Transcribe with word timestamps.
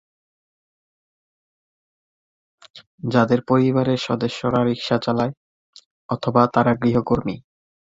যাদের 3.05 3.39
পরিবারের 3.47 3.99
সদস্যরা 3.99 4.59
রিকশা 4.63 4.97
চালায় 4.97 5.33
অথবা 6.09 6.41
তারা 6.47 6.71
গৃহকর্মী। 6.75 7.35